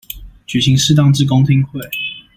[0.47, 1.79] 舉行適當之公聽會